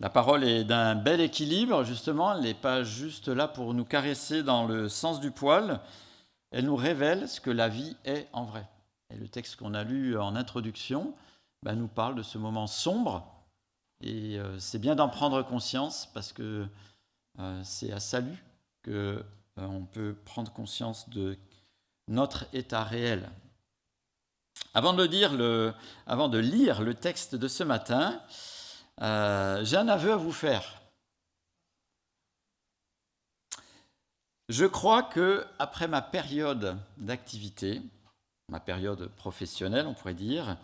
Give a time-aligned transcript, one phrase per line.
[0.00, 2.34] La parole est d'un bel équilibre, justement.
[2.34, 5.80] Elle n'est pas juste là pour nous caresser dans le sens du poil.
[6.50, 8.66] Elle nous révèle ce que la vie est en vrai.
[9.10, 11.14] Et le texte qu'on a lu en introduction
[11.62, 13.26] ben, nous parle de ce moment sombre.
[14.00, 16.66] Et euh, c'est bien d'en prendre conscience parce que
[17.38, 18.44] euh, c'est à salut
[18.84, 21.38] qu'on euh, peut prendre conscience de
[22.08, 23.30] notre état réel.
[24.74, 25.32] Avant de lire
[26.82, 28.20] le texte de ce matin,
[28.98, 30.80] j'ai un aveu à vous faire.
[34.48, 37.80] Je crois que après ma période d'activité,
[38.48, 40.58] ma période professionnelle, on pourrait dire,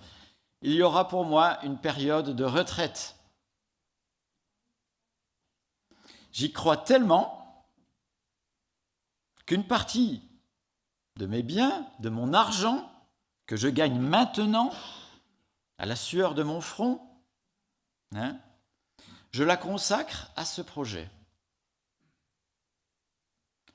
[0.62, 3.16] il y aura pour moi une période de retraite.
[6.32, 7.64] J'y crois tellement
[9.46, 10.22] qu'une partie
[11.16, 12.90] de mes biens, de mon argent,
[13.46, 14.70] que je gagne maintenant,
[15.78, 17.09] à la sueur de mon front,
[18.14, 18.36] hein,
[19.32, 21.08] je la consacre à ce projet.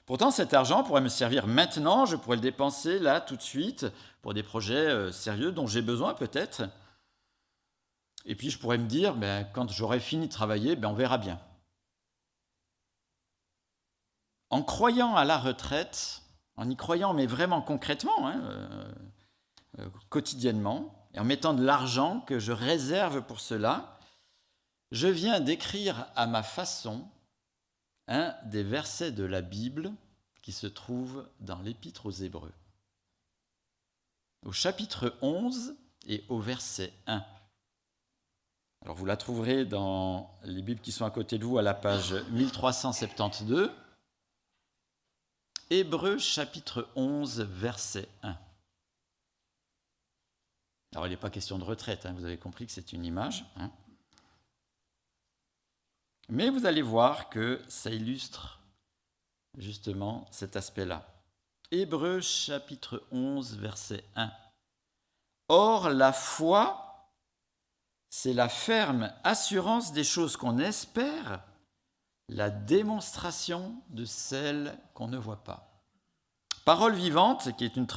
[0.05, 3.87] Pourtant, cet argent pourrait me servir maintenant, je pourrais le dépenser là, tout de suite,
[4.21, 6.63] pour des projets euh, sérieux dont j'ai besoin peut-être.
[8.25, 11.17] Et puis je pourrais me dire, ben, quand j'aurai fini de travailler, ben, on verra
[11.17, 11.39] bien.
[14.51, 16.21] En croyant à la retraite,
[16.55, 18.93] en y croyant, mais vraiment concrètement, hein, euh,
[19.79, 23.94] euh, quotidiennement, et en mettant de l'argent que je réserve pour cela,
[24.95, 27.05] je viens d'écrire à ma façon
[28.07, 29.91] un des versets de la Bible
[30.41, 32.53] qui se trouve dans l'Épître aux Hébreux.
[34.45, 35.75] Au chapitre 11
[36.07, 37.25] et au verset 1.
[38.83, 41.73] Alors vous la trouverez dans les Bibles qui sont à côté de vous à la
[41.73, 43.71] page 1372.
[45.71, 48.37] Hébreux chapitre 11, verset 1.
[50.93, 53.43] Alors il n'est pas question de retraite, hein, vous avez compris que c'est une image.
[53.57, 53.69] Hein.
[56.29, 58.59] Mais vous allez voir que ça illustre
[59.57, 61.07] justement cet aspect-là.
[61.71, 64.31] Hébreux chapitre 11, verset 1.
[65.49, 67.11] Or, la foi,
[68.09, 71.43] c'est la ferme assurance des choses qu'on espère,
[72.27, 75.83] la démonstration de celles qu'on ne voit pas.
[76.65, 77.87] Parole vivante, qui est une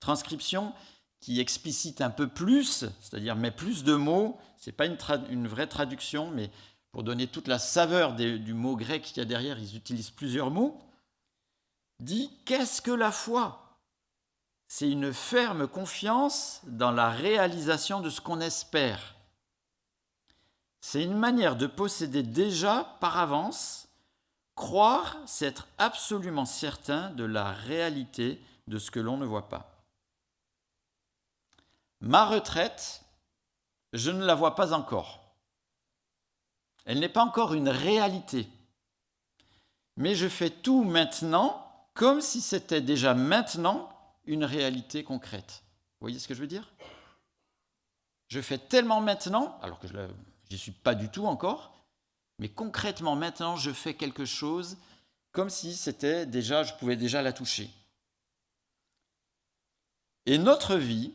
[0.00, 0.72] transcription
[1.18, 4.96] qui explicite un peu plus, c'est-à-dire met plus de mots, ce n'est pas une,
[5.30, 6.50] une vraie traduction, mais
[6.92, 10.50] pour donner toute la saveur du mot grec qu'il y a derrière, ils utilisent plusieurs
[10.50, 10.80] mots,
[12.00, 13.78] dit Qu'est-ce que la foi?
[14.66, 19.16] C'est une ferme confiance dans la réalisation de ce qu'on espère.
[20.80, 23.88] C'est une manière de posséder déjà par avance,
[24.54, 29.84] croire, c'est être absolument certain de la réalité de ce que l'on ne voit pas.
[32.00, 33.02] Ma retraite,
[33.92, 35.19] je ne la vois pas encore.
[36.84, 38.48] Elle n'est pas encore une réalité.
[39.96, 43.88] Mais je fais tout maintenant comme si c'était déjà maintenant
[44.24, 45.62] une réalité concrète.
[46.00, 46.72] Vous voyez ce que je veux dire?
[48.28, 49.96] Je fais tellement maintenant, alors que je
[50.50, 51.84] n'y suis pas du tout encore,
[52.38, 54.78] mais concrètement maintenant, je fais quelque chose
[55.32, 57.70] comme si c'était déjà, je pouvais déjà la toucher.
[60.26, 61.12] Et notre vie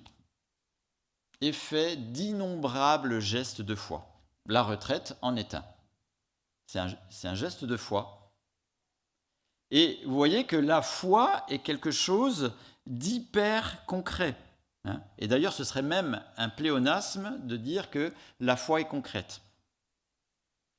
[1.41, 4.14] est faite d'innombrables gestes de foi
[4.45, 5.65] la retraite en est un.
[6.67, 8.33] C'est un, geste de foi.
[9.71, 12.53] Et vous voyez que la foi est quelque chose
[12.85, 14.35] d'hyper concret.
[14.83, 15.01] Hein.
[15.17, 19.41] Et d'ailleurs, ce serait même un pléonasme de dire que la foi est concrète.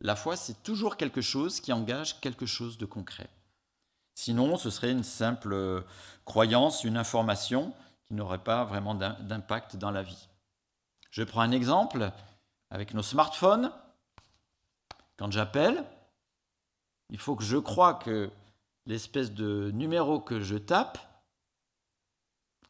[0.01, 3.31] La foi, c'est toujours quelque chose qui engage quelque chose de concret.
[4.15, 5.85] Sinon, ce serait une simple
[6.25, 7.73] croyance, une information
[8.05, 10.29] qui n'aurait pas vraiment d'impact dans la vie.
[11.11, 12.13] Je prends un exemple
[12.71, 13.73] avec nos smartphones,
[15.17, 15.85] quand j'appelle,
[17.11, 18.31] il faut que je croie que
[18.87, 20.99] l'espèce de numéro que je tape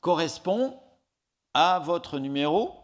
[0.00, 0.80] correspond
[1.54, 2.82] à votre numéro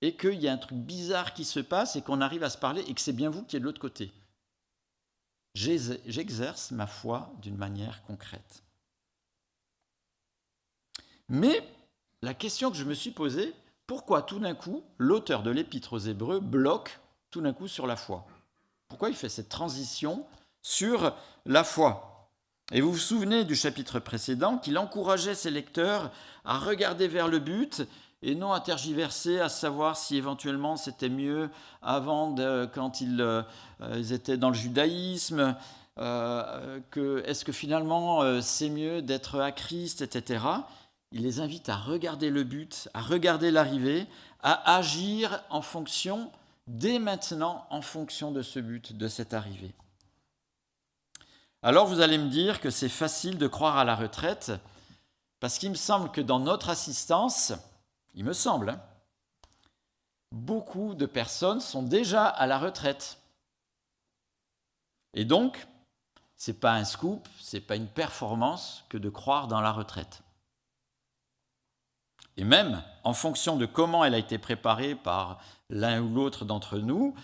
[0.00, 2.58] et qu'il y a un truc bizarre qui se passe et qu'on arrive à se
[2.58, 4.12] parler et que c'est bien vous qui êtes de l'autre côté.
[5.54, 8.64] J'exerce ma foi d'une manière concrète.
[11.28, 11.66] Mais
[12.22, 13.54] la question que je me suis posée,
[13.86, 17.00] pourquoi tout d'un coup l'auteur de l'épître aux Hébreux bloque
[17.30, 18.26] tout d'un coup sur la foi?
[18.88, 20.24] Pourquoi il fait cette transition
[20.62, 21.14] sur
[21.46, 22.30] la foi?
[22.72, 26.10] Et vous vous souvenez du chapitre précédent qu'il encourageait ses lecteurs
[26.44, 27.82] à regarder vers le but
[28.22, 31.50] et non à tergiverser, à savoir si éventuellement c'était mieux
[31.82, 32.34] avant,
[32.72, 33.42] quand ils, euh,
[34.10, 35.56] étaient dans le judaïsme,
[35.98, 40.38] euh, que est-ce que finalement euh, c'est mieux d'être à Christ, etc
[41.14, 44.08] il les invite à regarder le but, à regarder l'arrivée,
[44.42, 46.32] à agir en fonction
[46.66, 49.72] dès maintenant en fonction de ce but, de cette arrivée.
[51.62, 54.52] Alors vous allez me dire que c'est facile de croire à la retraite,
[55.38, 57.52] parce qu'il me semble que dans notre assistance,
[58.14, 58.82] il me semble, hein,
[60.32, 63.20] beaucoup de personnes sont déjà à la retraite.
[65.12, 65.68] Et donc,
[66.36, 69.70] ce n'est pas un scoop, ce n'est pas une performance que de croire dans la
[69.70, 70.24] retraite.
[72.36, 75.40] Et même en fonction de comment elle a été préparée par
[75.70, 77.14] l'un ou l'autre d'entre nous,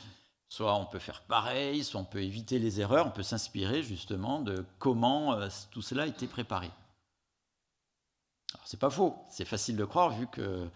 [0.48, 4.40] soit on peut faire pareil, soit on peut éviter les erreurs, on peut s'inspirer justement
[4.40, 6.70] de comment euh, tout cela a été préparé.
[8.52, 10.68] Alors c'est pas faux, c'est facile de croire vu que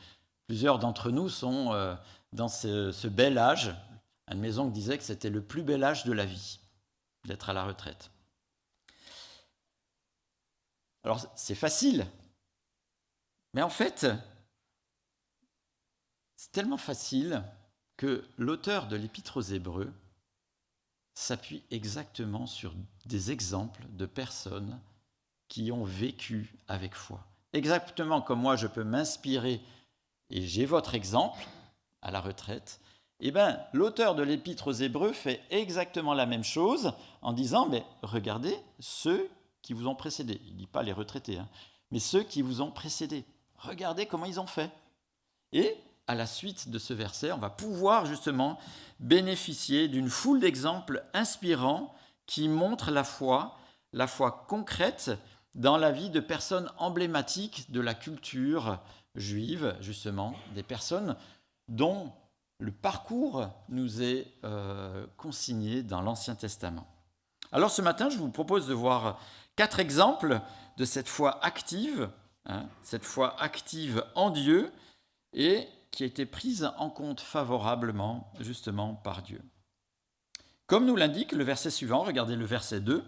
[0.47, 1.95] plusieurs d'entre nous sont euh,
[2.33, 3.75] dans ce, bel âge.
[4.27, 6.61] Anne Maison disait que c'était le plus bel âge de la vie,
[7.25, 8.11] d'être à la retraite.
[11.03, 12.07] Alors c'est facile,
[13.55, 14.07] mais en fait,
[16.37, 17.43] c'est tellement facile
[17.97, 19.93] que l'auteur de l'Épître aux Hébreux
[21.15, 22.75] s'appuie exactement sur
[23.07, 24.79] des exemples de personnes
[25.49, 27.25] qui ont vécu avec foi.
[27.53, 29.61] Exactement comme moi, je peux m'inspirer,
[30.31, 31.47] et j'ai votre exemple
[32.03, 32.81] à la retraite,
[33.21, 36.93] eh bien, l'auteur de l'Épître aux Hébreux fait exactement la même chose
[37.23, 39.31] en disant, mais regardez ceux
[39.63, 40.41] qui vous ont précédé.
[40.45, 41.49] Il ne dit pas les retraités, hein,
[41.91, 43.25] mais ceux qui vous ont précédé.
[43.67, 44.71] Regardez comment ils ont fait.
[45.53, 45.77] Et
[46.07, 48.59] à la suite de ce verset, on va pouvoir justement
[49.01, 51.95] bénéficier d'une foule d'exemples inspirants
[52.27, 53.57] qui montrent la foi,
[53.93, 55.13] la foi concrète
[55.55, 58.81] dans la vie de personnes emblématiques de la culture
[59.15, 61.17] juive, justement, des personnes
[61.69, 62.13] dont
[62.59, 66.87] le parcours nous est euh, consigné dans l'Ancien Testament.
[67.53, 69.21] Alors ce matin, je vous propose de voir
[69.57, 70.41] quatre exemples
[70.77, 72.11] de cette foi active,
[72.47, 74.73] hein, cette foi active en Dieu,
[75.33, 79.43] et qui a été prise en compte favorablement justement par Dieu.
[80.67, 83.05] Comme nous l'indique le verset suivant, regardez le verset 2,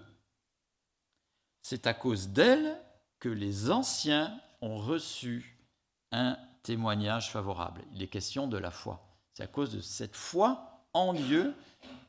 [1.63, 2.81] c'est à cause d'elle
[3.19, 5.59] que les anciens ont reçu
[6.13, 7.83] un témoignage favorable.
[7.93, 9.19] Il est question de la foi.
[9.35, 11.55] C'est à cause de cette foi en Dieu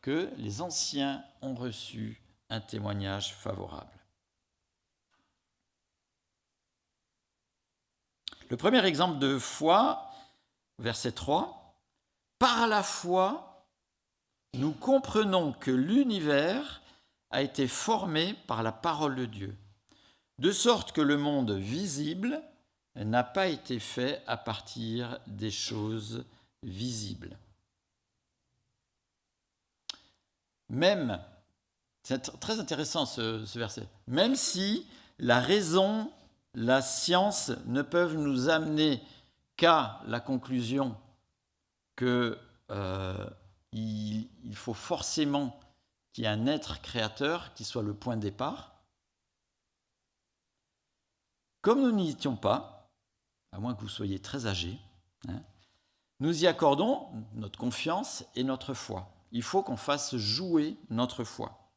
[0.01, 3.96] que les anciens ont reçu un témoignage favorable.
[8.49, 10.07] Le premier exemple de foi
[10.79, 11.75] verset 3,
[12.39, 13.65] Par la foi,
[14.53, 16.81] nous comprenons que l'univers
[17.31, 19.55] a été formé par la parole de Dieu,
[20.39, 22.41] de sorte que le monde visible
[22.95, 26.25] n'a pas été fait à partir des choses
[26.63, 27.37] visibles.
[30.69, 31.19] Même,
[32.03, 34.85] c'est très intéressant ce, ce, verset, même si
[35.19, 36.11] la raison,
[36.57, 39.03] la science ne peuvent nous amener
[39.57, 40.97] qu'à la conclusion
[41.95, 42.35] qu'il
[42.71, 43.29] euh,
[44.53, 45.59] faut forcément
[46.13, 48.73] qu'il y ait un être créateur qui soit le point de départ.
[51.61, 52.91] Comme nous n'y étions pas,
[53.51, 54.79] à moins que vous soyez très âgé,
[55.27, 55.43] hein,
[56.19, 59.13] nous y accordons notre confiance et notre foi.
[59.31, 61.71] Il faut qu'on fasse jouer notre foi.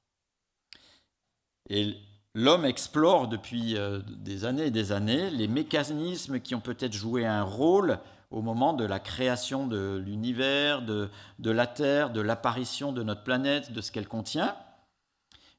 [2.34, 7.26] L'homme explore depuis euh, des années et des années les mécanismes qui ont peut-être joué
[7.26, 7.98] un rôle
[8.30, 11.10] au moment de la création de l'univers, de,
[11.42, 14.56] la Terre, de l'apparition de notre planète, de ce qu'elle contient.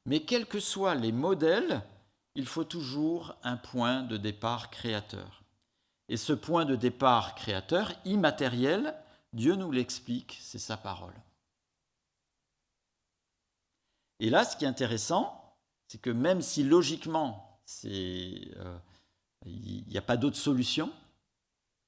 [0.06, 1.82] Mais quels que soient les modèles,
[2.34, 5.42] il faut toujours un point de départ créateur.
[6.08, 8.94] Et ce point de départ créateur, immatériel,
[9.34, 11.14] Dieu nous l'explique, c'est sa parole.
[14.18, 15.41] Et là, ce qui est intéressant,
[15.92, 18.78] c'est que même si logiquement, euh,
[19.44, 20.90] il n'y a pas d'autre solution,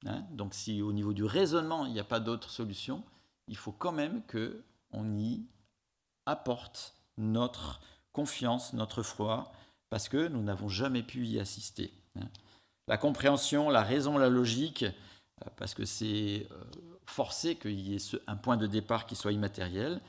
[0.05, 3.03] hein, donc si au niveau du raisonnement, il n'y a pas d'autre solution,
[3.47, 5.47] il faut quand même qu'on y
[6.27, 7.81] apporte notre
[8.13, 9.51] confiance, notre foi,
[9.89, 11.91] parce que nous n'avons jamais pu y assister.
[12.19, 12.27] Hein.
[12.87, 16.63] La compréhension, la raison, la logique, euh, parce que c'est euh,
[17.07, 19.99] forcé qu'il y ait un point de départ qui soit immatériel,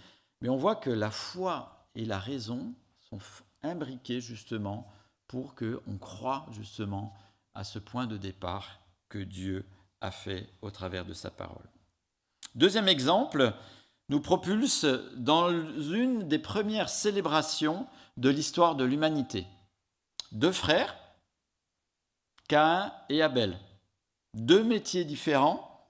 [0.43, 2.75] mais on voit que la foi et la raison
[3.09, 3.21] sont
[3.67, 4.91] imbriqué justement
[5.29, 7.15] pour qu'on croit justement
[7.55, 9.67] à ce point de départ que Dieu
[10.01, 11.69] a fait au travers de sa parole.
[12.55, 13.55] Deuxième exemple,
[14.09, 14.85] nous propulse
[15.17, 19.47] dans une des premières célébrations de l'histoire de l'humanité.
[20.33, 20.97] Deux frères,
[22.49, 23.59] Caïn et Abel,
[24.35, 25.89] deux métiers différents,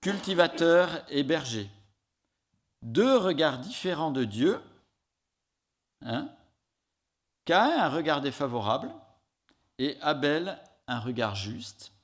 [0.00, 1.70] cultivateurs et bergers,
[2.82, 4.60] deux regards différents de Dieu,
[6.02, 6.28] hein,
[7.48, 8.90] Caïn un regard défavorable
[9.78, 11.94] et Abel un regard juste,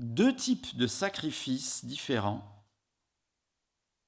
[0.00, 2.42] deux types de sacrifices différents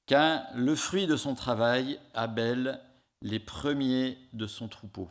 [0.07, 2.81] qu'un le fruit de son travail, Abel,
[3.21, 5.11] les premiers de son troupeau.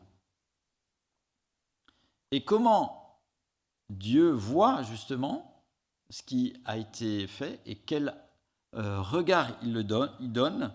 [2.31, 3.21] Et comment
[3.91, 5.63] Dieu voit justement
[6.09, 8.15] ce qui a été fait et quel
[8.73, 9.85] euh, regard il, le
[10.19, 10.73] il donne.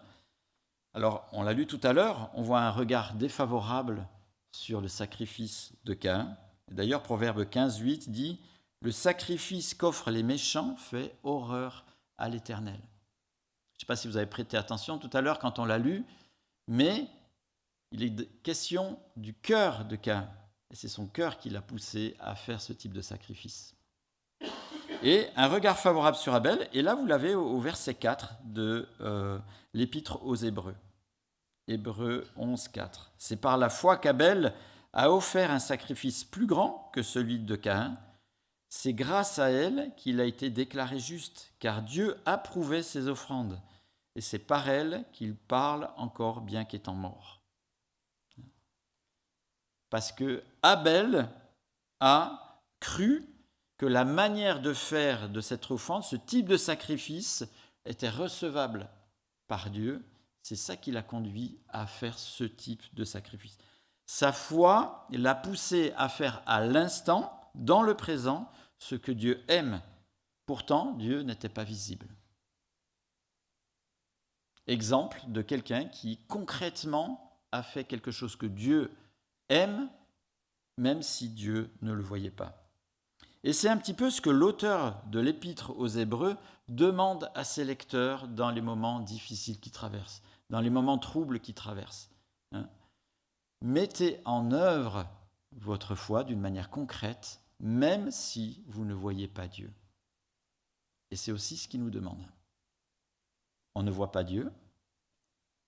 [0.92, 4.06] Alors, on l'a lu tout à l'heure, on voit un regard défavorable
[4.54, 6.36] sur le sacrifice de Caïn.
[6.70, 8.38] D'ailleurs, Proverbe 15, 8 dit
[8.82, 11.84] Le sacrifice qu'offrent les méchants fait horreur
[12.18, 12.78] à l'Éternel.
[13.72, 15.78] Je ne sais pas si vous avez prêté attention tout à l'heure quand on l'a
[15.78, 16.04] lu,
[16.68, 17.08] mais
[17.90, 20.30] il est question du cœur de Caïn.
[20.70, 23.74] Et c'est son cœur qui l'a poussé à faire ce type de sacrifice.
[25.02, 29.36] Et un regard favorable sur Abel, et là vous l'avez au, verset 4 de euh,
[29.72, 30.76] l'épître aux Hébreux.
[31.66, 33.12] Hébreux 11, 4.
[33.18, 34.54] C'est par la foi qu'Abel
[34.92, 37.98] a offert un sacrifice plus grand que celui de Caïn.
[38.68, 43.60] C'est grâce à elle qu'il a été déclaré juste, car Dieu approuvait ses offrandes,
[44.16, 47.40] et c'est par elle qu'il parle encore bien qu'étant mort.
[49.90, 51.28] Parce que Abel
[52.00, 53.28] a cru
[53.78, 57.44] que la manière de faire de cette offrande, ce type de sacrifice,
[57.84, 58.88] était recevable
[59.46, 60.04] par Dieu.
[60.44, 63.56] C'est ça qui l'a conduit à faire ce type de sacrifice.
[64.04, 69.80] Sa foi l'a poussé à faire à l'instant, dans le présent, ce que Dieu aime.
[70.44, 72.06] Pourtant, Dieu n'était pas visible.
[74.66, 78.94] Exemple de quelqu'un qui concrètement a fait quelque chose que Dieu
[79.48, 79.88] aime
[80.76, 82.68] même si Dieu ne le voyait pas.
[83.44, 86.36] Et c'est un petit peu ce que l'auteur de l'épître aux Hébreux
[86.68, 90.22] demande à ses lecteurs dans les moments difficiles qu'ils traversent,
[90.54, 92.12] dans les moments troubles qu'ils traversent.
[92.52, 92.68] Hein.
[93.60, 95.04] Mettez en œuvre
[95.50, 99.72] votre foi d'une manière concrète, même si vous ne voyez pas Dieu.
[101.10, 102.24] Et c'est aussi ce qu'il nous demande.
[103.74, 104.52] On ne voit pas Dieu.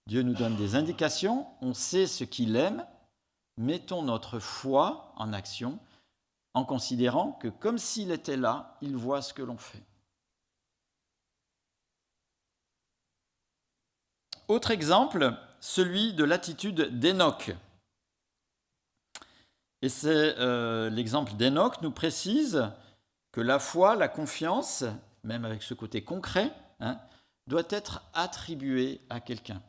[0.07, 2.87] Dieu nous donne des indications, on sait ce qu'il aime,
[3.57, 5.81] mettons notre foi en action
[6.55, 9.83] en considérant que comme s'il était là, il voit ce que l'on fait.
[14.49, 17.55] Autre exemple, celui de l'attitude d'Enoch.
[19.83, 22.71] Et c'est euh, l'exemple d'Enoch nous précise
[23.33, 24.85] que la foi, la confiance,
[25.25, 26.99] même avec ce côté concret, hein,
[27.47, 29.61] doit être attribuée à quelqu'un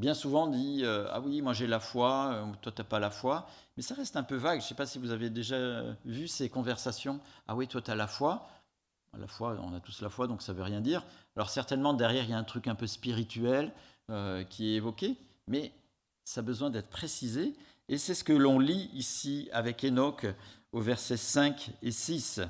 [0.00, 2.98] bien souvent dit euh, Ah oui, moi j'ai la foi, euh, toi tu n'as pas
[2.98, 3.46] la foi.
[3.76, 4.58] Mais ça reste un peu vague.
[4.60, 7.20] Je ne sais pas si vous avez déjà vu ces conversations.
[7.46, 8.48] Ah oui, toi tu as la foi.
[9.18, 11.04] La foi, on a tous la foi, donc ça ne veut rien dire.
[11.36, 13.72] Alors certainement, derrière, il y a un truc un peu spirituel
[14.48, 15.72] qui est évoqué, mais
[16.24, 17.54] ça a besoin d'être précisé.
[17.88, 20.26] Et c'est ce que l'on lit ici avec Enoch
[20.72, 22.40] au verset 5 et 6.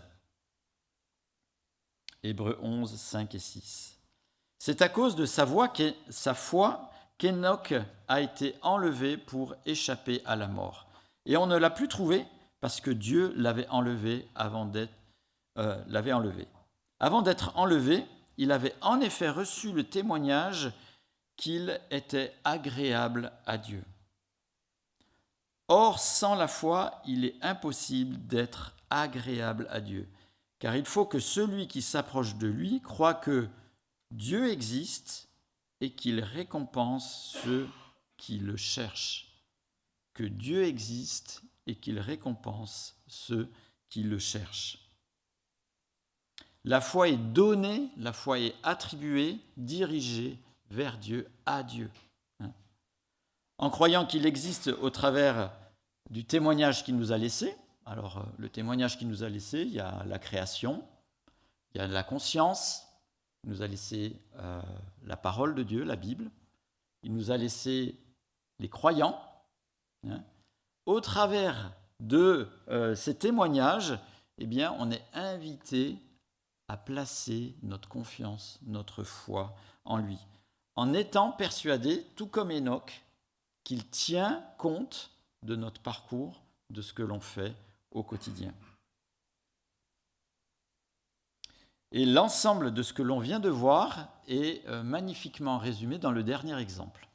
[2.22, 3.98] Hébreu 11, 5 et 6.
[4.58, 5.72] C'est à cause de sa, voix
[6.10, 7.72] sa foi qu'Enoch
[8.08, 10.86] a été enlevé pour échapper à la mort.
[11.24, 12.26] Et on ne l'a plus trouvé
[12.60, 14.92] parce que Dieu l'avait enlevé avant d'être
[15.58, 16.48] euh, l'avait enlevé.
[16.98, 18.04] Avant d'être enlevé,
[18.36, 20.72] il avait en effet reçu le témoignage
[21.36, 23.82] qu'il était agréable à Dieu.
[25.68, 30.08] Or, sans la foi, il est impossible d'être agréable à Dieu,
[30.58, 33.48] car il faut que celui qui s'approche de lui croit que
[34.10, 35.28] Dieu existe
[35.80, 37.68] et qu'il récompense ceux
[38.16, 39.32] qui le cherchent.
[40.12, 43.50] Que Dieu existe et qu'il récompense ceux
[43.88, 44.89] qui le cherchent.
[46.64, 50.38] La foi est donnée, la foi est attribuée, dirigée
[50.70, 51.90] vers Dieu, à Dieu.
[52.40, 52.52] Hein.
[53.58, 55.52] En croyant qu'il existe au travers
[56.10, 59.72] du témoignage qu'il nous a laissé, alors euh, le témoignage qu'il nous a laissé, il
[59.72, 60.84] y a la création,
[61.74, 62.86] il y a la conscience,
[63.44, 64.60] il nous a laissé euh,
[65.04, 66.30] la parole de Dieu, la Bible.
[67.02, 67.96] Il nous a laissé
[68.58, 69.18] les croyants.
[70.06, 70.22] Hein.
[70.84, 73.98] Au travers de euh, ces témoignages,
[74.38, 75.96] eh bien, on est invité
[76.70, 80.18] à placer notre confiance, notre foi en lui,
[80.76, 83.02] en étant persuadé, tout comme Enoch,
[83.64, 85.10] qu'il tient compte
[85.42, 87.56] de notre parcours, de ce que l'on fait
[87.90, 88.54] au quotidien.
[91.90, 96.22] Et l'ensemble de ce que l'on vient de voir est euh, magnifiquement résumé dans le
[96.22, 97.08] dernier exemple.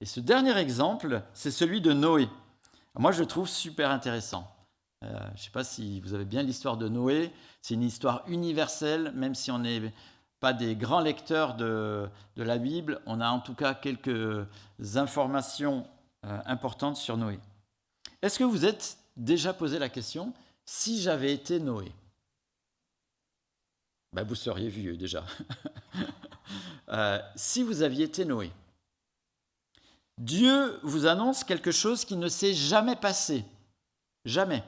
[0.00, 2.28] Et ce dernier exemple, c'est celui de Noé.
[2.98, 4.52] Moi, je le trouve super intéressant.
[5.02, 7.32] Euh, je ne sais pas si vous avez bien l'histoire de Noé.
[7.62, 9.92] C'est une histoire universelle, même si on n'est
[10.40, 14.46] pas des grands lecteurs de, la Bible, on a en tout cas quelques
[14.94, 15.86] informations
[16.24, 17.38] euh, importantes sur Noé.
[18.22, 20.32] Est-ce que vous êtes déjà posé la question,
[20.64, 21.92] si j'avais été Noé?
[24.12, 25.24] Ben, vous seriez vieux déjà.
[26.88, 28.50] euh, si vous aviez été Noé.
[30.18, 33.44] Dieu vous annonce quelque chose qui ne s'est jamais passé.
[34.24, 34.62] Jamais.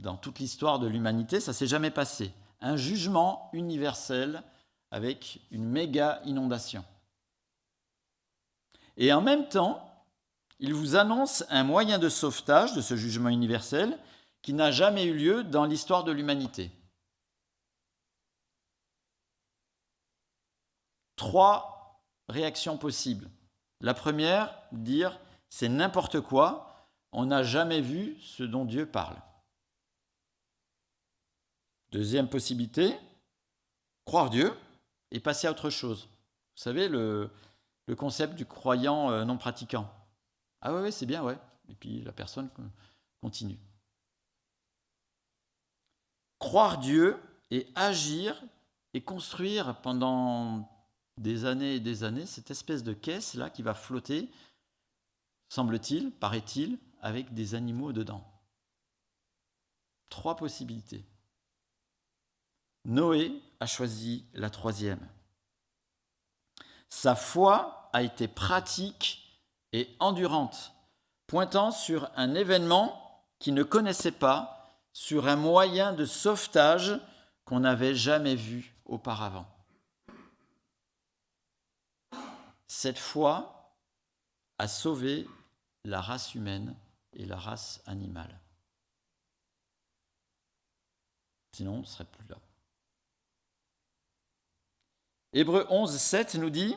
[0.00, 2.32] Dans toute l'histoire de l'humanité, ça s'est jamais passé.
[2.60, 4.42] Un jugement universel
[4.90, 6.84] avec une méga inondation.
[8.96, 9.86] Et en même temps,
[10.58, 13.98] il vous annonce un moyen de sauvetage de ce jugement universel
[14.42, 16.70] qui n'a jamais eu lieu dans l'histoire de l'humanité.
[21.16, 23.28] Trois réactions possibles.
[23.80, 25.18] La première, dire
[25.50, 29.16] c'est n'importe quoi, on n'a jamais vu ce dont Dieu parle.
[31.92, 32.96] Deuxième possibilité,
[34.04, 34.52] croire Dieu
[35.10, 36.08] et passer à autre chose.
[36.56, 37.30] Vous savez, le,
[37.98, 39.92] concept du croyant euh, non pratiquant.
[40.60, 41.36] Ah ouais, c'est bien, ouais.
[41.68, 42.48] Et puis la personne
[43.20, 43.58] continue.
[46.38, 47.20] Croire Dieu
[47.50, 48.40] et agir
[48.94, 50.68] et construire pendant
[51.18, 54.30] des années et des années cette espèce de caisse là qui va flotter,
[55.48, 58.24] semble-t-il, paraît-il, avec des animaux dedans.
[60.08, 61.04] Trois possibilités.
[62.84, 65.06] Noé a choisi la troisième.
[66.88, 69.40] Sa foi a été pratique
[69.72, 70.72] et endurante,
[71.26, 74.56] pointant sur un événement qu'il ne connaissait pas,
[74.92, 77.00] sur un moyen de sauvetage
[77.44, 79.46] qu'on n'avait jamais vu auparavant.
[82.66, 83.76] Cette foi
[84.58, 85.28] a sauvé
[85.84, 86.76] la race humaine
[87.12, 88.40] et la race animale.
[91.52, 92.36] Sinon, on ne serait plus là.
[95.32, 96.74] Hébreu 11, 7 nous dit,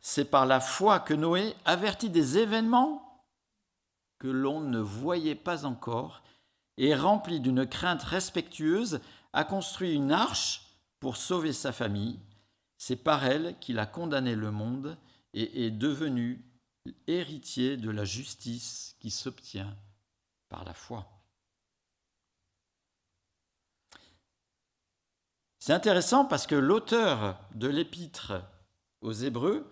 [0.00, 3.26] c'est par la foi que Noé avertit des événements
[4.18, 6.22] que l'on ne voyait pas encore
[6.78, 9.00] et rempli d'une crainte respectueuse,
[9.32, 10.62] a construit une arche
[11.00, 12.18] pour sauver sa famille.
[12.78, 14.96] C'est par elle qu'il a condamné le monde
[15.34, 16.44] et est devenu
[17.06, 19.76] héritier de la justice qui s'obtient
[20.48, 21.17] par la foi.
[25.58, 28.32] C'est intéressant parce que l'auteur de l'épître
[29.00, 29.66] aux Hébreux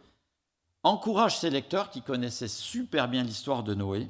[0.82, 4.08] encourage ses lecteurs qui connaissaient super bien l'histoire de Noé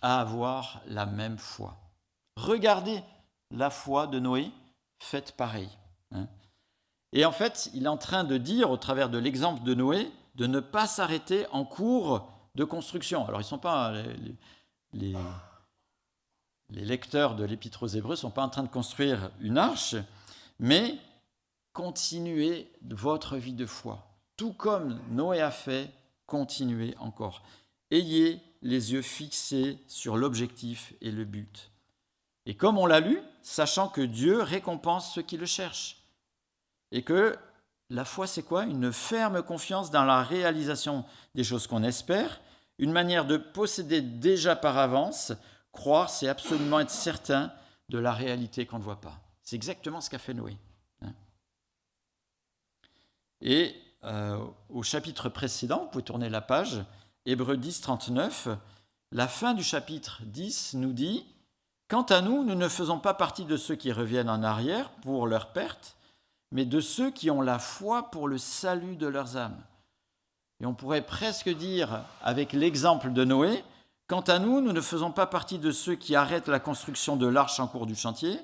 [0.00, 1.76] à avoir la même foi.
[2.36, 3.02] Regardez
[3.50, 4.50] la foi de Noé
[4.98, 5.68] faite pareil.
[6.12, 6.28] Hein.
[7.12, 10.10] Et en fait, il est en train de dire, au travers de l'exemple de Noé,
[10.34, 13.26] de ne pas s'arrêter en cours de construction.
[13.26, 13.92] Alors, ils sont pas
[14.92, 15.16] les,
[16.70, 19.96] les lecteurs de l'Épître aux Hébreux ne sont pas en train de construire une arche,
[20.58, 20.98] mais
[21.72, 24.06] continuez votre vie de foi.
[24.36, 25.90] Tout comme Noé a fait,
[26.26, 27.42] continuez encore.
[27.90, 31.70] Ayez les yeux fixés sur l'objectif et le but.
[32.46, 36.02] Et comme on l'a lu, sachant que Dieu récompense ceux qui le cherchent.
[36.92, 37.36] Et que
[37.90, 38.64] la foi, c'est quoi?
[38.64, 42.40] Une ferme confiance dans la réalisation des choses qu'on espère,
[42.78, 45.32] une manière de posséder déjà par avance.
[45.72, 47.52] Croire, c'est absolument être certain
[47.88, 49.20] de la réalité qu'on ne voit pas.
[49.48, 50.58] C'est exactement ce qu'a fait Noé.
[51.00, 51.14] Hein.
[53.40, 56.84] Et euh, au chapitre précédent, vous pouvez tourner la page,
[57.24, 58.48] Hébreu 10, 39,
[59.10, 61.24] la fin du chapitre 10 nous dit
[61.88, 65.26] Quant à nous, nous ne faisons pas partie de ceux qui reviennent en arrière pour
[65.26, 65.96] leur perte,
[66.52, 69.64] mais de ceux qui ont la foi pour le salut de leurs âmes.
[70.60, 73.64] Et on pourrait presque dire, avec l'exemple de Noé,
[74.08, 77.26] Quant à nous, nous ne faisons pas partie de ceux qui arrêtent la construction de
[77.26, 78.38] l'arche en cours du chantier,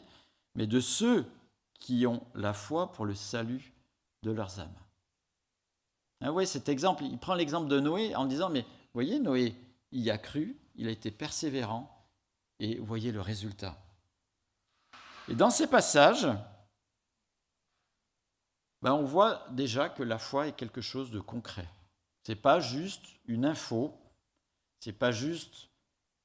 [0.54, 1.26] mais de ceux
[1.80, 3.72] qui ont la foi pour le salut
[4.22, 4.74] de leurs âmes.
[6.20, 8.64] Ah oui, cet exemple, il prend l'exemple de Noé en disant, mais
[8.94, 9.54] voyez, Noé,
[9.92, 11.90] il y a cru, il a été persévérant,
[12.60, 13.76] et voyez le résultat.
[15.28, 16.28] Et dans ces passages,
[18.82, 21.68] ben on voit déjà que la foi est quelque chose de concret.
[22.22, 23.94] Ce n'est pas juste une info,
[24.80, 25.68] ce n'est pas juste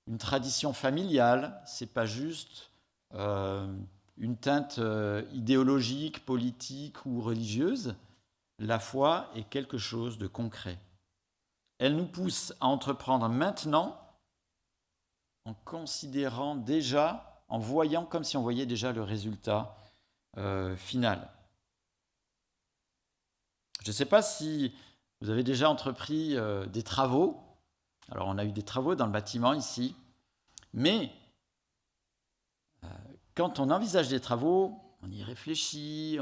[0.07, 2.71] une tradition familiale, ce n'est pas juste
[3.13, 3.73] euh,
[4.19, 7.95] une teinte euh, idéologique, politique ou religieuse.
[8.59, 10.77] La foi est quelque chose de concret.
[11.77, 13.97] Elle nous pousse à entreprendre maintenant
[15.45, 19.77] en considérant déjà, en voyant comme si on voyait déjà le résultat
[20.37, 21.29] euh, final.
[23.83, 24.73] Je ne sais pas si
[25.21, 27.41] vous avez déjà entrepris euh, des travaux.
[28.11, 29.95] Alors on a eu des travaux dans le bâtiment ici,
[30.73, 31.13] mais
[33.39, 36.19] quand on envisage des travaux, on y réfléchit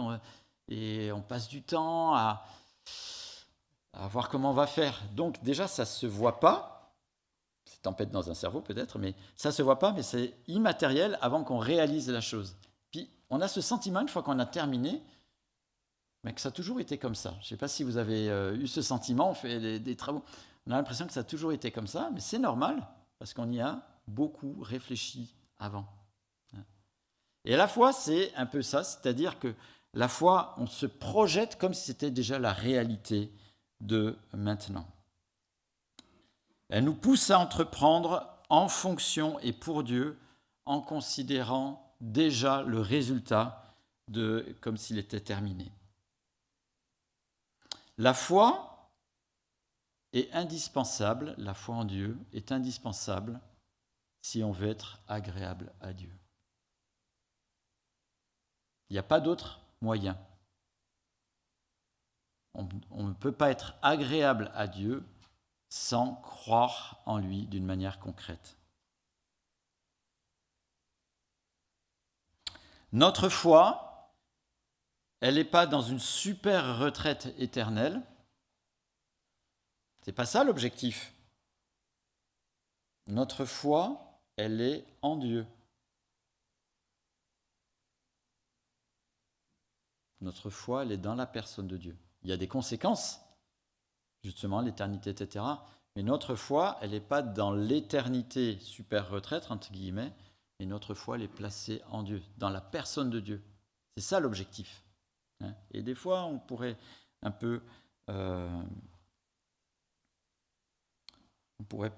[0.69, 2.45] et on passe du temps à,
[4.11, 5.01] voir comment on va faire.
[5.15, 6.93] Donc déjà, ça ne se voit pas,
[7.65, 11.17] c'est tempête dans un cerveau peut-être, mais ça ne se voit pas, mais c'est immatériel
[11.19, 12.55] avant qu'on réalise la chose.
[12.91, 15.01] Puis on a ce sentiment, une fois qu'on a terminé,
[16.23, 17.33] mais que ça a toujours été comme ça.
[17.39, 20.23] Je ne sais pas si vous avez euh, eu ce sentiment, on fait des, travaux,
[20.67, 23.51] on a l'impression que ça a toujours été comme ça, mais c'est normal, parce qu'on
[23.51, 25.96] y a beaucoup réfléchi avant.
[27.47, 29.55] Et la fois, c'est un peu ça, c'est-à-dire que
[29.93, 33.31] la foi, on se projette comme si c'était déjà la réalité
[33.79, 34.85] de maintenant.
[36.67, 40.19] Elle nous pousse à entreprendre en fonction et pour Dieu,
[40.65, 43.63] en considérant déjà le résultat
[44.09, 45.71] de comme s'il était terminé.
[47.97, 48.91] La foi
[50.11, 53.39] est indispensable, la foi en Dieu est indispensable
[54.21, 56.11] si on veut être agréable à Dieu.
[58.89, 60.17] Il n'y a pas d'autre moyen.
[62.53, 65.05] On, ne peut pas être agréable à Dieu
[65.69, 68.57] sans croire en lui d'une manière concrète.
[72.91, 74.11] Notre foi,
[75.19, 78.01] elle n'est pas dans une super retraite éternelle.
[80.01, 81.13] C'est pas ça l'objectif.
[83.07, 85.45] Notre foi, elle est en Dieu.
[90.21, 91.97] Notre foi, elle est dans la personne de Dieu.
[92.23, 93.21] Il y a des conséquences,
[94.23, 95.45] justement, l'éternité, etc.
[95.95, 100.13] Mais notre foi, elle n'est pas dans l'éternité super retraite, entre guillemets,
[100.59, 103.43] mais notre foi, elle est placée en Dieu, dans la personne de Dieu.
[103.95, 104.83] C'est ça l'objectif.
[105.41, 105.53] Hein.
[105.71, 106.77] Et des fois, on pourrait
[107.21, 107.61] un peu...
[108.09, 108.63] Euh,
[111.59, 111.91] on pourrait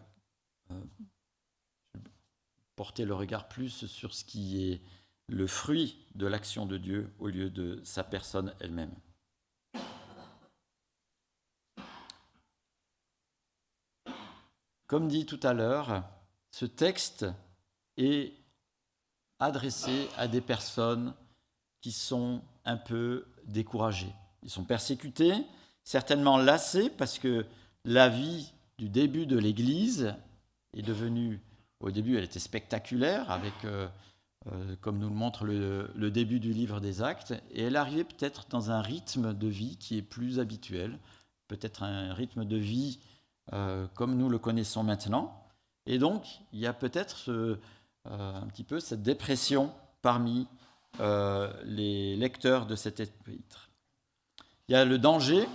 [0.71, 0.81] euh,
[2.75, 4.81] porter le regard plus sur ce qui est
[5.29, 8.93] le fruit de l'action de Dieu au lieu de sa personne elle-même.
[14.87, 16.03] Comme dit tout à l'heure,
[16.49, 17.27] ce texte
[17.97, 18.33] est
[19.37, 21.13] adressé à des personnes
[21.81, 24.13] qui sont un peu découragées.
[24.41, 25.33] Ils sont persécutés,
[25.83, 27.45] certainement lassés parce que
[27.85, 30.15] la vie du début de l'Église
[30.73, 31.39] est devenue,
[31.79, 33.53] au début elle était spectaculaire avec...
[33.65, 33.87] Euh,
[34.47, 38.47] euh, comme nous le montre le, début du livre des actes, et elle arrivait peut-être
[38.49, 40.97] dans un rythme de vie qui est plus habituel,
[41.49, 42.99] peut-être un rythme de vie
[43.51, 45.43] euh, comme nous le connaissons maintenant.
[45.85, 46.23] Et donc,
[46.53, 47.59] il y a peut-être euh,
[48.05, 50.47] un petit peu cette dépression parmi
[51.65, 53.69] les lecteurs de cet épître.
[54.67, 55.47] Il y a le danger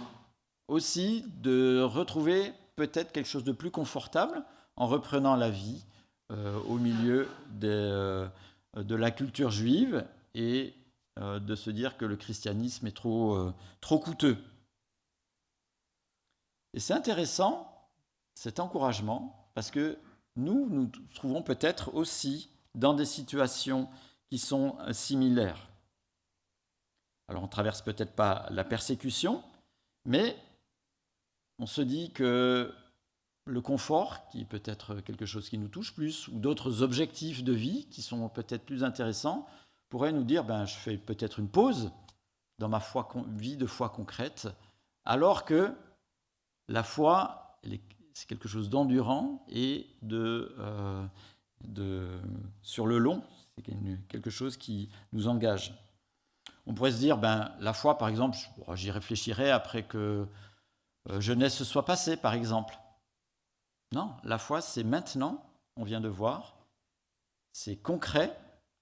[0.68, 4.44] aussi de retrouver peut-être quelque chose de plus confortable
[4.76, 5.84] en reprenant la vie
[6.30, 8.24] au milieu des
[8.82, 10.74] de la culture juive et
[11.18, 14.36] euh, de se dire que le christianisme est trop, euh, trop coûteux.
[16.72, 17.88] Et c'est intéressant,
[18.34, 19.96] cet encouragement, parce que
[20.34, 23.88] nous nous trouvons peut-être aussi dans des situations
[24.28, 25.68] qui sont similaires.
[27.28, 29.44] Alors on traverse peut-être pas la persécution,
[30.04, 30.36] mais
[31.60, 32.74] on se dit que
[33.46, 37.52] le confort, qui peut être quelque chose qui nous touche plus, ou d'autres objectifs de
[37.52, 39.46] vie qui sont peut-être plus intéressants,
[39.90, 41.92] pourraient nous dire, ben, je fais peut-être une pause
[42.58, 42.82] dans ma
[43.36, 44.48] vie de foi concrète,
[45.04, 45.74] alors que
[46.68, 47.58] la foi,
[48.14, 52.20] c'est quelque chose d'endurant et de, euh,
[52.62, 53.22] sur le long,
[53.56, 53.62] c'est
[54.08, 55.74] quelque chose qui nous engage.
[56.66, 58.38] On pourrait se dire, ben, la foi, par exemple,
[58.74, 60.26] j'y réfléchirai après que
[61.10, 62.78] euh, jeunesse se soit passée, par exemple.
[63.94, 65.40] Non, la foi, c'est maintenant,
[65.76, 66.56] on vient de voir,
[67.52, 68.36] c'est concret,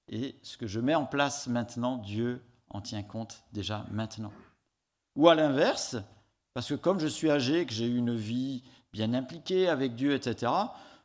[0.08, 4.32] et ce que je mets en place maintenant, Dieu en tient compte déjà maintenant.
[5.16, 5.96] Ou à l'inverse,
[6.54, 10.14] parce que comme je suis âgé, que j'ai eu une vie bien impliquée avec Dieu,
[10.14, 10.50] etc.,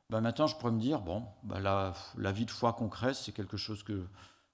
[0.09, 3.33] ben maintenant je pourrais me dire, bon, ben la, la vie de foi concrète, c'est
[3.33, 4.07] quelque chose que,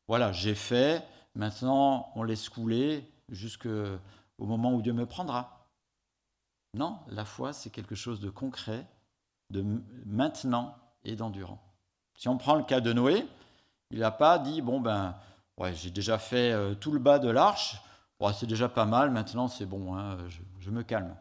[0.07, 3.99] voilà, j'ai fait, maintenant on laisse couler jusqu'au
[4.39, 5.69] moment où Dieu me prendra.
[6.73, 8.87] Non, la foi, c'est quelque chose de concret
[9.53, 9.63] de
[10.05, 11.63] maintenant et d'endurant.
[12.15, 13.25] Si on prend le cas de Noé,
[13.91, 15.15] il n'a pas dit bon ben
[15.57, 17.77] ouais j'ai déjà fait euh, tout le bas de l'arche,
[18.31, 20.17] c'est déjà pas mal, maintenant c'est bon, hein,
[20.59, 21.15] je, me calme.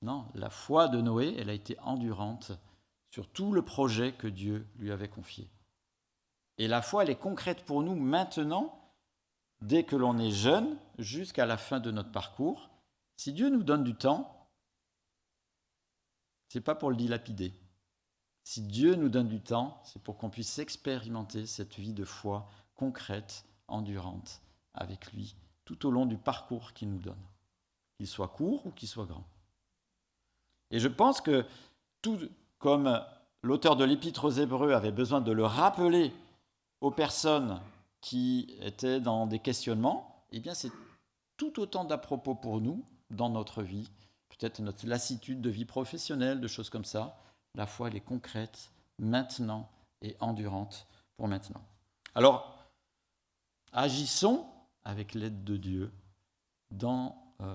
[0.00, 2.52] Non, la foi de Noé, elle a été endurante
[3.10, 5.50] sur tout le projet que Dieu lui avait confié.
[6.56, 8.94] Et la foi, elle est concrète pour nous maintenant,
[9.60, 12.70] dès que l'on est jeune, jusqu'à la fin de notre parcours.
[13.16, 14.43] Si Dieu nous donne du temps,
[16.58, 17.52] n'est pas pour le dilapider.
[18.44, 22.50] Si Dieu nous donne du temps, c'est pour qu'on puisse expérimenter cette vie de foi
[22.74, 24.42] concrète, endurante,
[24.74, 27.22] avec lui, tout au long du parcours qu'il nous donne,
[27.96, 29.24] qu'il soit court ou qu'il soit grand.
[30.70, 31.46] Et je pense que
[32.02, 32.18] tout
[32.58, 33.02] comme
[33.42, 36.12] l'auteur de l'Épître aux Hébreux avait besoin de le rappeler
[36.80, 37.60] aux personnes
[38.00, 40.72] qui étaient dans des questionnements, eh bien c'est
[41.36, 43.90] tout autant d'à propos pour nous dans notre vie,
[44.28, 47.18] peut-être notre lassitude de vie professionnelle, de choses comme ça.
[47.54, 49.70] La foi, elle est concrète, maintenant
[50.02, 51.64] et endurante pour maintenant.
[52.14, 52.66] Alors,
[53.72, 54.46] agissons
[54.84, 55.92] avec l'aide de Dieu
[56.70, 57.54] dans, euh,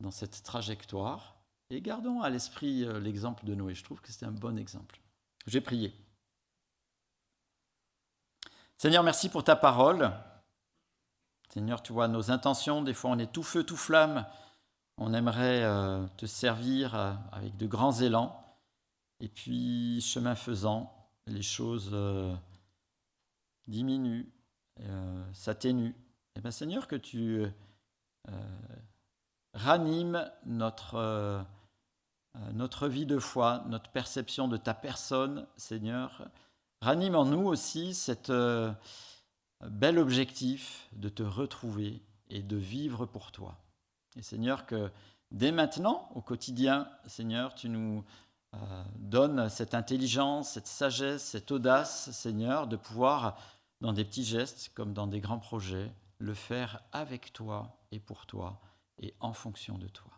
[0.00, 1.36] dans cette trajectoire
[1.70, 3.74] et gardons à l'esprit euh, l'exemple de Noé.
[3.74, 5.00] Je trouve que c'est un bon exemple.
[5.46, 5.94] J'ai prié.
[8.76, 10.12] Seigneur, merci pour ta parole.
[11.52, 14.24] Seigneur, tu vois nos intentions, des fois on est tout feu, tout flamme,
[15.00, 18.36] on aimerait euh, te servir euh, avec de grands élans,
[19.18, 20.92] et puis chemin faisant,
[21.26, 22.34] les choses euh,
[23.66, 24.30] diminuent,
[25.32, 25.90] s'atténuent.
[25.90, 27.44] Et eh bien Seigneur, que tu
[29.52, 31.44] ranimes notre,
[32.54, 36.30] notre vie de foi, notre perception de ta personne, Seigneur.
[36.80, 38.32] Ranime en nous aussi cette
[39.60, 43.58] bel objectif de te retrouver et de vivre pour toi.
[44.16, 44.90] Et Seigneur, que
[45.30, 48.04] dès maintenant, au quotidien, Seigneur, tu nous
[48.54, 53.36] euh, donnes cette intelligence, cette sagesse, cette audace, Seigneur, de pouvoir,
[53.80, 58.26] dans des petits gestes comme dans des grands projets, le faire avec toi et pour
[58.26, 58.60] toi
[58.98, 60.12] et en fonction de toi.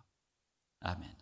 [0.81, 1.15] Amen.